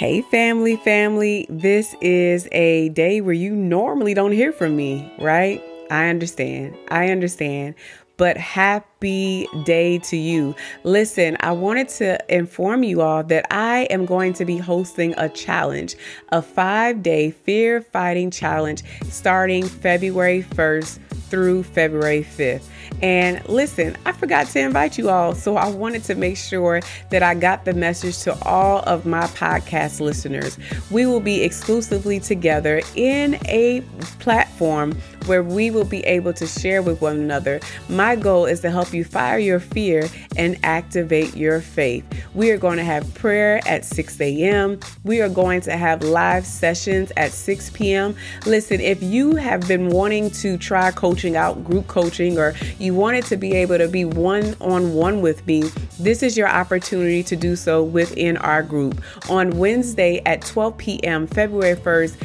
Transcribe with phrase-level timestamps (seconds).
[0.00, 1.44] Hey, family, family.
[1.50, 5.62] This is a day where you normally don't hear from me, right?
[5.90, 6.74] I understand.
[6.88, 7.74] I understand.
[8.16, 10.54] But happy day to you.
[10.84, 15.28] Listen, I wanted to inform you all that I am going to be hosting a
[15.28, 15.96] challenge,
[16.30, 20.98] a five day fear fighting challenge starting February 1st
[21.30, 22.64] through February 5th.
[23.02, 27.22] And listen, I forgot to invite you all, so I wanted to make sure that
[27.22, 30.58] I got the message to all of my podcast listeners.
[30.90, 33.80] We will be exclusively together in a
[34.18, 34.92] platform
[35.26, 37.60] where we will be able to share with one another.
[37.88, 42.04] My goal is to help you fire your fear and activate your faith.
[42.34, 44.80] We are going to have prayer at 6 a.m.
[45.04, 48.16] We are going to have live sessions at 6 p.m.
[48.46, 53.24] Listen, if you have been wanting to try coaching out, group coaching, or you wanted
[53.26, 55.62] to be able to be one on one with me,
[55.98, 59.02] this is your opportunity to do so within our group.
[59.28, 62.16] On Wednesday at 12 p.m., February 1st,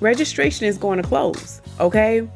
[0.00, 2.28] registration is going to close, okay?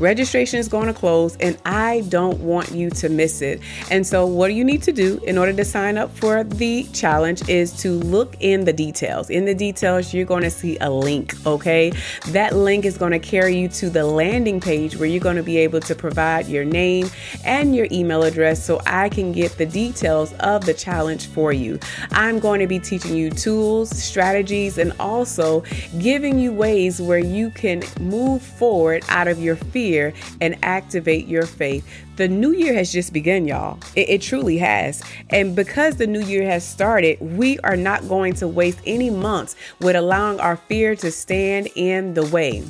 [0.00, 3.60] Registration is going to close, and I don't want you to miss it.
[3.90, 7.46] And so, what you need to do in order to sign up for the challenge
[7.50, 9.28] is to look in the details.
[9.28, 11.92] In the details, you're going to see a link, okay?
[12.28, 15.42] That link is going to carry you to the landing page where you're going to
[15.42, 17.10] be able to provide your name
[17.44, 21.78] and your email address so I can get the details of the challenge for you.
[22.12, 25.62] I'm going to be teaching you tools, strategies, and also
[25.98, 31.26] giving you ways where you can move forward out of your fear year and activate
[31.26, 31.86] your faith.
[32.16, 33.78] The new year has just begun, y'all.
[33.96, 35.02] It, it, truly has.
[35.30, 39.56] And because the new year has started, we are not going to waste any months
[39.80, 42.62] with allowing our fear to stand in the way.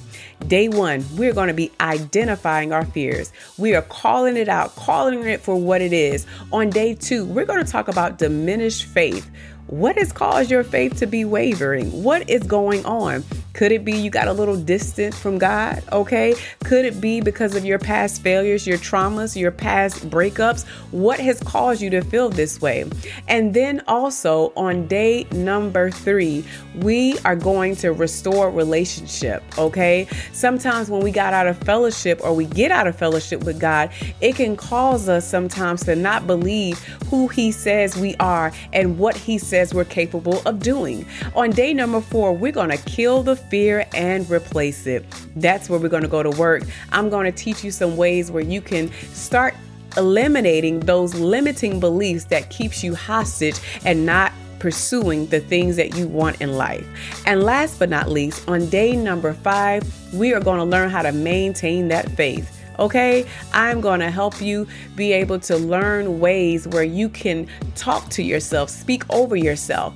[0.46, 3.32] Day one, we're going to be identifying our fears.
[3.58, 6.26] We are calling it out, calling it for what it is.
[6.52, 9.30] On day two, we're going to talk about diminished faith.
[9.66, 12.02] What has caused your faith to be wavering?
[12.02, 13.22] What is going on?
[13.52, 15.82] Could it be you got a little distant from God?
[15.92, 16.34] Okay.
[16.64, 20.66] Could it be because of your past failures, your traumas, your past breakups?
[20.92, 22.84] What has caused you to feel this way?
[23.28, 26.44] And then also on day number three,
[26.76, 29.42] we are going to restore relationship.
[29.58, 30.06] Okay.
[30.32, 33.90] Sometimes when we got out of fellowship or we get out of fellowship with God,
[34.20, 36.78] it can cause us sometimes to not believe
[37.08, 41.04] who He says we are and what He says we're capable of doing.
[41.34, 45.04] On day number four, we're going to kill the fear and replace it.
[45.36, 46.62] That's where we're going to go to work.
[46.92, 49.54] I'm going to teach you some ways where you can start
[49.96, 56.06] eliminating those limiting beliefs that keeps you hostage and not pursuing the things that you
[56.06, 56.86] want in life.
[57.26, 61.02] And last but not least, on day number 5, we are going to learn how
[61.02, 62.59] to maintain that faith.
[62.80, 68.08] Okay, I'm going to help you be able to learn ways where you can talk
[68.10, 69.94] to yourself, speak over yourself,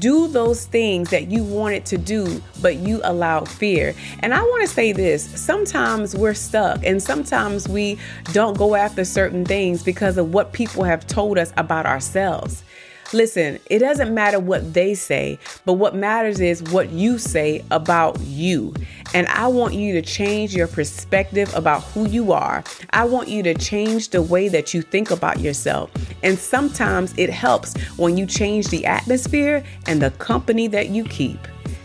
[0.00, 3.94] do those things that you wanted to do, but you allow fear.
[4.18, 7.98] And I want to say this sometimes we're stuck, and sometimes we
[8.32, 12.64] don't go after certain things because of what people have told us about ourselves.
[13.12, 18.18] Listen, it doesn't matter what they say, but what matters is what you say about
[18.20, 18.74] you.
[19.12, 22.64] And I want you to change your perspective about who you are.
[22.90, 25.90] I want you to change the way that you think about yourself.
[26.22, 31.38] And sometimes it helps when you change the atmosphere and the company that you keep.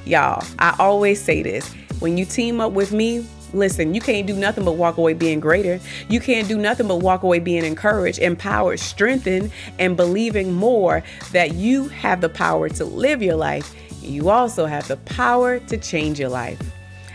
[0.05, 4.35] Y'all, I always say this when you team up with me, Listen, you can't do
[4.35, 5.79] nothing but walk away being greater.
[6.07, 11.55] You can't do nothing but walk away being encouraged, empowered, strengthened, and believing more that
[11.55, 13.75] you have the power to live your life.
[14.01, 16.59] You also have the power to change your life.